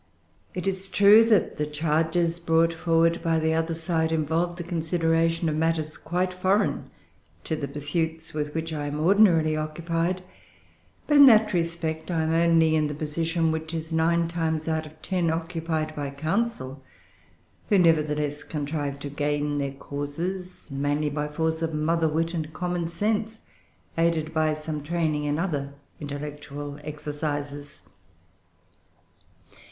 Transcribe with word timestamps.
It 0.55 0.65
is 0.65 0.89
true 0.89 1.23
that 1.25 1.57
the 1.57 1.67
charges 1.67 2.39
brought 2.39 2.73
forward 2.73 3.21
by 3.21 3.37
the 3.37 3.53
other 3.53 3.75
side 3.75 4.11
involve 4.11 4.55
the 4.55 4.63
consideration 4.63 5.47
of 5.47 5.55
matters 5.55 5.95
quite 5.95 6.33
foreign 6.33 6.89
to 7.43 7.55
the 7.55 7.67
pursuits 7.67 8.33
with 8.33 8.55
which 8.55 8.73
I 8.73 8.87
am 8.87 8.99
ordinarily 8.99 9.55
occupied; 9.55 10.23
but, 11.05 11.17
in 11.17 11.27
that 11.27 11.53
respect, 11.53 12.09
I 12.09 12.23
am 12.23 12.33
only 12.33 12.75
in 12.75 12.87
the 12.87 12.95
position 12.95 13.51
which 13.51 13.75
is, 13.75 13.91
nine 13.91 14.27
times 14.27 14.67
out 14.67 14.87
of 14.87 14.99
ten, 15.03 15.29
occupied 15.29 15.95
by 15.95 16.09
counsel, 16.09 16.81
who 17.69 17.77
nevertheless 17.77 18.41
contrive 18.43 18.99
to 19.01 19.09
gain 19.11 19.59
their 19.59 19.73
causes, 19.73 20.71
mainly 20.71 21.11
by 21.11 21.27
force 21.27 21.61
of 21.61 21.75
mother 21.75 22.07
wit 22.09 22.33
and 22.33 22.51
common 22.53 22.87
sense, 22.87 23.41
aided 23.95 24.33
by 24.33 24.55
some 24.55 24.81
training 24.81 25.25
in 25.25 25.37
other 25.37 25.75
intellectual 25.99 26.79
exercises. 26.83 27.83